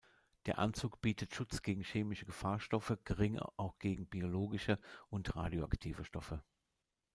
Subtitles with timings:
[0.47, 4.79] Der Anzug bietet Schutz gegen chemische Gefahrstoffe, gering auch gegen biologische
[5.11, 6.43] und radioaktive Stoffe.